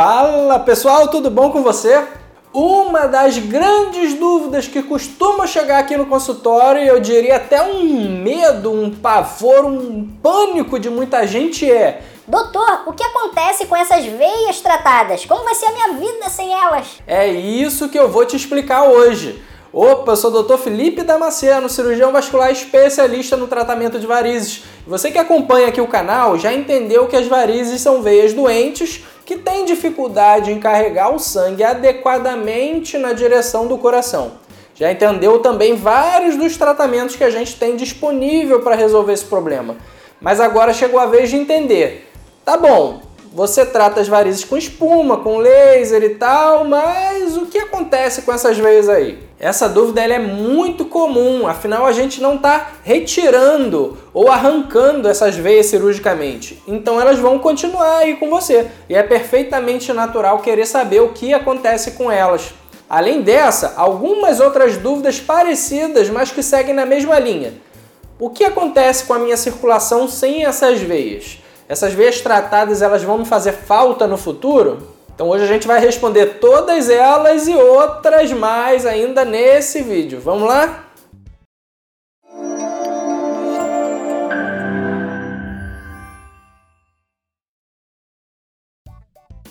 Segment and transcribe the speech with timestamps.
[0.00, 2.06] Fala pessoal, tudo bom com você?
[2.52, 8.70] Uma das grandes dúvidas que costuma chegar aqui no consultório, eu diria até um medo,
[8.70, 14.60] um pavor, um pânico de muita gente é: Doutor, o que acontece com essas veias
[14.60, 15.24] tratadas?
[15.24, 17.00] Como vai ser a minha vida sem elas?
[17.04, 19.42] É isso que eu vou te explicar hoje.
[19.72, 20.58] Opa, eu sou o Dr.
[20.58, 24.62] Felipe Damasceno, cirurgião vascular especialista no tratamento de varizes.
[24.86, 29.36] Você que acompanha aqui o canal já entendeu que as varizes são veias doentes que
[29.36, 34.38] têm dificuldade em carregar o sangue adequadamente na direção do coração.
[34.74, 39.76] Já entendeu também vários dos tratamentos que a gente tem disponível para resolver esse problema.
[40.18, 42.10] Mas agora chegou a vez de entender.
[42.42, 43.02] Tá bom,
[43.38, 48.32] você trata as varizes com espuma, com laser e tal, mas o que acontece com
[48.32, 49.16] essas veias aí?
[49.38, 55.66] Essa dúvida é muito comum, afinal a gente não está retirando ou arrancando essas veias
[55.66, 56.60] cirurgicamente.
[56.66, 61.32] Então elas vão continuar aí com você e é perfeitamente natural querer saber o que
[61.32, 62.52] acontece com elas.
[62.90, 67.54] Além dessa, algumas outras dúvidas parecidas, mas que seguem na mesma linha.
[68.18, 71.38] O que acontece com a minha circulação sem essas veias?
[71.68, 74.78] Essas veias tratadas elas vão fazer falta no futuro?
[75.14, 80.18] Então hoje a gente vai responder todas elas e outras mais ainda nesse vídeo.
[80.18, 80.84] Vamos lá?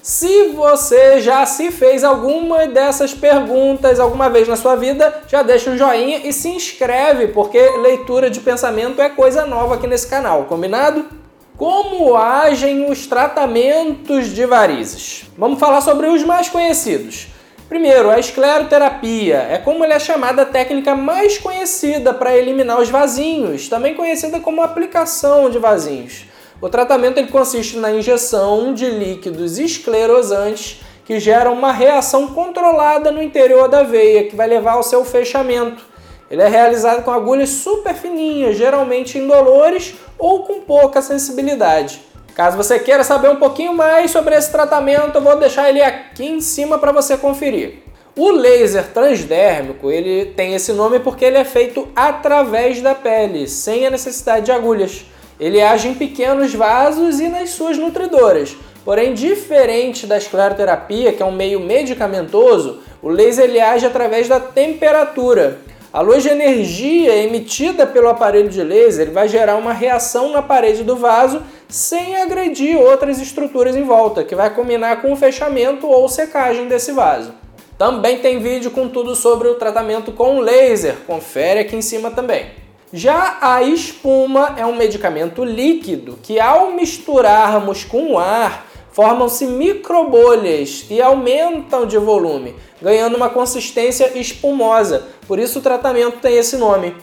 [0.00, 5.68] Se você já se fez alguma dessas perguntas alguma vez na sua vida, já deixa
[5.68, 10.44] um joinha e se inscreve, porque leitura de pensamento é coisa nova aqui nesse canal,
[10.44, 11.25] combinado?
[11.56, 15.24] Como agem os tratamentos de varizes?
[15.38, 17.28] Vamos falar sobre os mais conhecidos.
[17.66, 22.90] Primeiro, a escleroterapia é como ele é chamada a técnica mais conhecida para eliminar os
[22.90, 26.26] vasinhos, também conhecida como aplicação de vasinhos.
[26.60, 33.22] O tratamento ele consiste na injeção de líquidos esclerosantes que geram uma reação controlada no
[33.22, 35.82] interior da veia, que vai levar ao seu fechamento.
[36.30, 42.00] Ele é realizado com agulhas super fininhas, geralmente indolores ou com pouca sensibilidade.
[42.34, 46.26] Caso você queira saber um pouquinho mais sobre esse tratamento, eu vou deixar ele aqui
[46.26, 47.78] em cima para você conferir.
[48.18, 53.86] O laser transdérmico, ele tem esse nome porque ele é feito através da pele, sem
[53.86, 55.04] a necessidade de agulhas.
[55.38, 58.56] Ele age em pequenos vasos e nas suas nutridoras.
[58.84, 64.40] Porém, diferente da escleroterapia, que é um meio medicamentoso, o laser ele age através da
[64.40, 65.58] temperatura.
[65.96, 70.84] A luz de energia emitida pelo aparelho de laser vai gerar uma reação na parede
[70.84, 76.06] do vaso sem agredir outras estruturas em volta, que vai combinar com o fechamento ou
[76.06, 77.32] secagem desse vaso.
[77.78, 82.44] Também tem vídeo com tudo sobre o tratamento com laser, confere aqui em cima também.
[82.92, 88.65] Já a espuma é um medicamento líquido que, ao misturarmos com ar,
[88.96, 95.08] formam-se microbolhas e aumentam de volume, ganhando uma consistência espumosa.
[95.28, 96.96] Por isso o tratamento tem esse nome.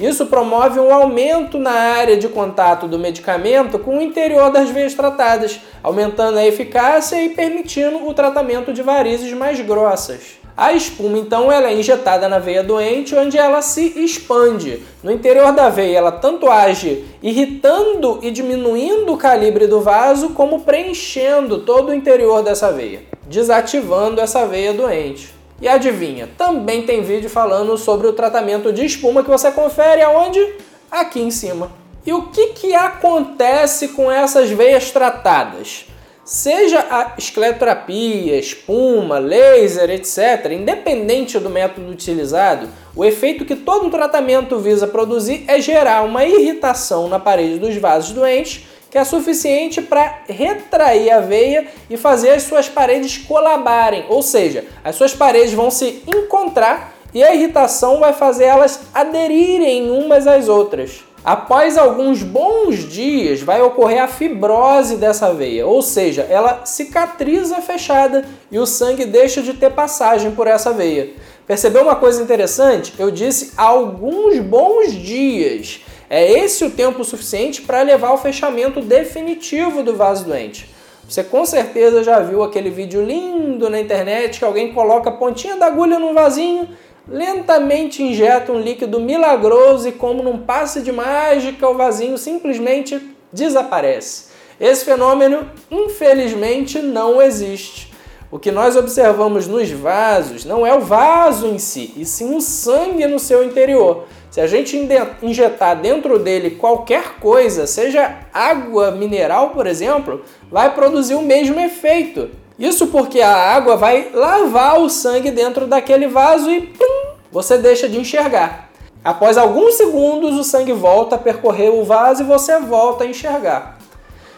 [0.00, 4.94] Isso promove um aumento na área de contato do medicamento com o interior das veias
[4.94, 10.40] tratadas, aumentando a eficácia e permitindo o tratamento de varizes mais grossas.
[10.58, 14.82] A espuma, então, ela é injetada na veia doente, onde ela se expande.
[15.04, 20.62] No interior da veia, ela tanto age irritando e diminuindo o calibre do vaso, como
[20.62, 25.32] preenchendo todo o interior dessa veia, desativando essa veia doente.
[25.62, 30.44] E adivinha, também tem vídeo falando sobre o tratamento de espuma que você confere aonde?
[30.90, 31.70] Aqui em cima.
[32.04, 35.86] E o que, que acontece com essas veias tratadas?
[36.28, 44.58] Seja a escleroterapia, espuma, laser, etc., independente do método utilizado, o efeito que todo tratamento
[44.58, 50.18] visa produzir é gerar uma irritação na parede dos vasos doentes que é suficiente para
[50.28, 55.70] retrair a veia e fazer as suas paredes colabarem, ou seja, as suas paredes vão
[55.70, 61.07] se encontrar e a irritação vai fazer elas aderirem umas às outras.
[61.24, 68.24] Após alguns bons dias, vai ocorrer a fibrose dessa veia, ou seja, ela cicatriza fechada
[68.50, 71.10] e o sangue deixa de ter passagem por essa veia.
[71.46, 72.94] Percebeu uma coisa interessante?
[72.98, 75.80] Eu disse alguns bons dias.
[76.10, 80.70] É esse o tempo suficiente para levar ao fechamento definitivo do vaso doente.
[81.08, 85.56] Você com certeza já viu aquele vídeo lindo na internet que alguém coloca a pontinha
[85.56, 86.68] da agulha num vasinho
[87.08, 93.00] lentamente injeta um líquido milagroso e, como num passe de mágica, o vasinho simplesmente
[93.32, 94.28] desaparece.
[94.60, 97.92] Esse fenômeno, infelizmente, não existe.
[98.30, 102.40] O que nós observamos nos vasos não é o vaso em si, e sim o
[102.42, 104.04] sangue no seu interior.
[104.30, 104.76] Se a gente
[105.22, 112.28] injetar dentro dele qualquer coisa, seja água mineral, por exemplo, vai produzir o mesmo efeito.
[112.58, 116.97] Isso porque a água vai lavar o sangue dentro daquele vaso e plum,
[117.30, 118.70] você deixa de enxergar.
[119.04, 123.78] Após alguns segundos, o sangue volta a percorrer o vaso e você volta a enxergar.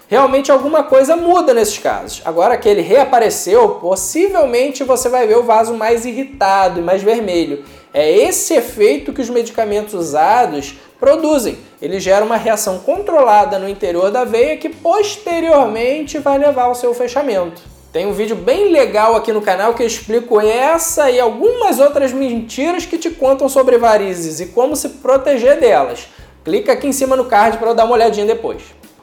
[0.07, 2.21] Realmente alguma coisa muda nesses casos.
[2.25, 7.65] Agora que ele reapareceu, possivelmente você vai ver o vaso mais irritado e mais vermelho.
[7.95, 11.59] É esse efeito que os medicamentos usados produzem.
[11.81, 16.93] Ele gera uma reação controlada no interior da veia que posteriormente vai levar ao seu
[16.93, 17.63] fechamento.
[17.93, 22.13] Tem um vídeo bem legal aqui no canal que eu explico essa e algumas outras
[22.13, 26.07] mentiras que te contam sobre varizes e como se proteger delas.
[26.45, 28.63] Clica aqui em cima no card para eu dar uma olhadinha depois.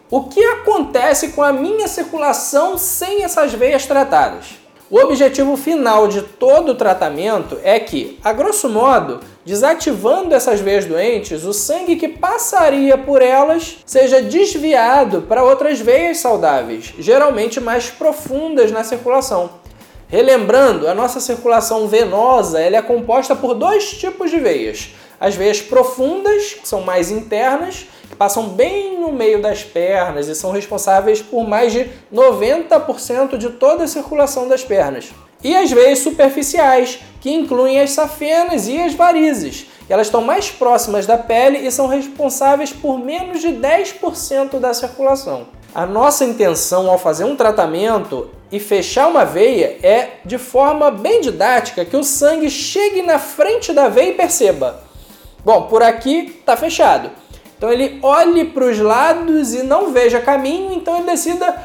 [0.09, 4.57] O que acontece com a minha circulação sem essas veias tratadas?
[4.89, 10.85] O objetivo final de todo o tratamento é que, a grosso modo, desativando essas veias
[10.85, 17.89] doentes, o sangue que passaria por elas seja desviado para outras veias saudáveis, geralmente mais
[17.89, 19.49] profundas na circulação.
[20.07, 25.61] Relembrando, a nossa circulação venosa ela é composta por dois tipos de veias: as veias
[25.61, 31.47] profundas, que são mais internas, passam bem no meio das pernas e são responsáveis por
[31.47, 35.11] mais de 90% de toda a circulação das pernas.
[35.43, 39.67] E as veias superficiais, que incluem as safenas e as varizes.
[39.89, 45.47] Elas estão mais próximas da pele e são responsáveis por menos de 10% da circulação.
[45.73, 51.21] A nossa intenção ao fazer um tratamento e fechar uma veia é, de forma bem
[51.21, 54.81] didática, que o sangue chegue na frente da veia e perceba:
[55.45, 57.11] bom, por aqui está fechado.
[57.57, 61.55] Então ele olhe para os lados e não veja caminho, então ele decida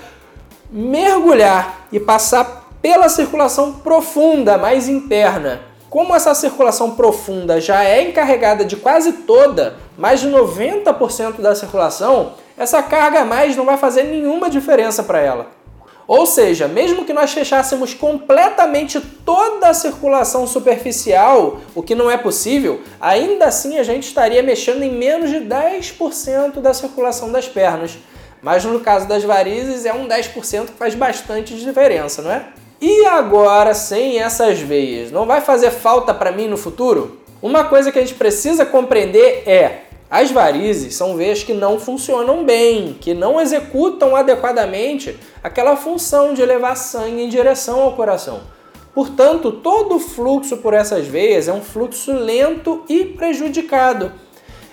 [0.70, 5.60] mergulhar e passar pela circulação profunda, mais interna.
[5.90, 12.32] Como essa circulação profunda já é encarregada de quase toda, mais de 90% da circulação,
[12.56, 15.61] essa carga a mais não vai fazer nenhuma diferença para ela.
[16.06, 22.16] Ou seja, mesmo que nós fechássemos completamente toda a circulação superficial, o que não é
[22.16, 27.98] possível, ainda assim a gente estaria mexendo em menos de 10% da circulação das pernas.
[28.42, 32.46] Mas no caso das varizes é um 10% que faz bastante diferença, não é?
[32.80, 37.20] E agora, sem essas veias, não vai fazer falta para mim no futuro?
[37.40, 39.82] Uma coisa que a gente precisa compreender é
[40.12, 46.44] as varizes são veias que não funcionam bem, que não executam adequadamente aquela função de
[46.44, 48.42] levar sangue em direção ao coração.
[48.94, 54.12] Portanto, todo o fluxo por essas veias é um fluxo lento e prejudicado.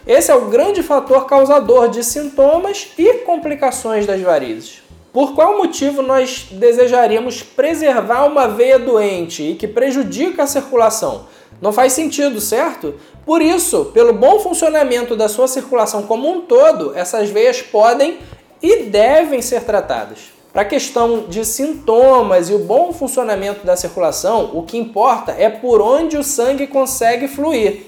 [0.05, 4.81] Esse é o grande fator causador de sintomas e complicações das varizes.
[5.13, 11.27] Por qual motivo nós desejaríamos preservar uma veia doente e que prejudica a circulação?
[11.61, 12.95] Não faz sentido, certo?
[13.25, 18.17] Por isso, pelo bom funcionamento da sua circulação como um todo, essas veias podem
[18.61, 20.31] e devem ser tratadas.
[20.51, 25.49] Para a questão de sintomas e o bom funcionamento da circulação, o que importa é
[25.49, 27.85] por onde o sangue consegue fluir.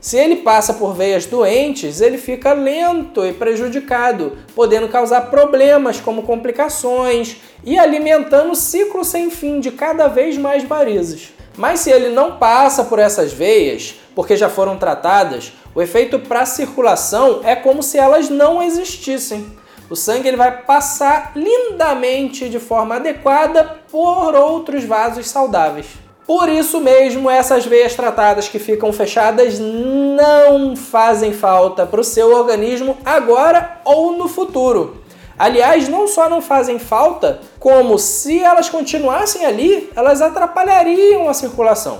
[0.00, 6.22] Se ele passa por veias doentes, ele fica lento e prejudicado, podendo causar problemas como
[6.22, 11.32] complicações e alimentando o ciclo sem fim de cada vez mais varizes.
[11.56, 16.40] Mas se ele não passa por essas veias, porque já foram tratadas, o efeito para
[16.40, 19.46] a circulação é como se elas não existissem.
[19.88, 25.86] O sangue ele vai passar lindamente de forma adequada por outros vasos saudáveis.
[26.26, 32.34] Por isso mesmo, essas veias tratadas que ficam fechadas não fazem falta para o seu
[32.34, 35.04] organismo agora ou no futuro.
[35.38, 41.98] Aliás, não só não fazem falta, como se elas continuassem ali, elas atrapalhariam a circulação.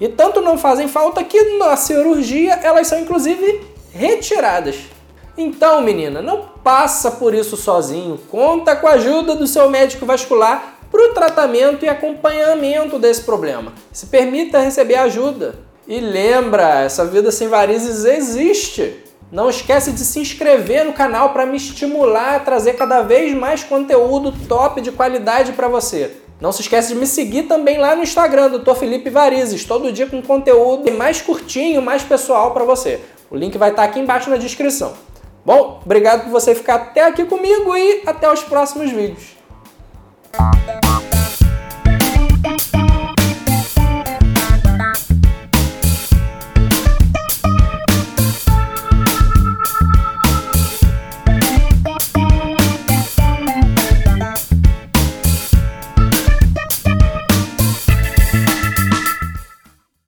[0.00, 3.60] E tanto não fazem falta que na cirurgia elas são inclusive
[3.92, 4.76] retiradas.
[5.36, 8.18] Então, menina, não passa por isso sozinho.
[8.30, 13.72] Conta com a ajuda do seu médico vascular para o tratamento e acompanhamento desse problema.
[13.92, 15.54] Se permita receber ajuda.
[15.86, 19.04] E lembra, essa vida sem varizes existe.
[19.30, 23.62] Não esquece de se inscrever no canal para me estimular a trazer cada vez mais
[23.62, 26.16] conteúdo top de qualidade para você.
[26.40, 28.74] Não se esquece de me seguir também lá no Instagram, Dr.
[28.74, 33.00] Felipe Varizes, todo dia com conteúdo mais curtinho, mais pessoal para você.
[33.30, 34.94] O link vai estar tá aqui embaixo na descrição.
[35.44, 39.36] Bom, obrigado por você ficar até aqui comigo e até os próximos vídeos.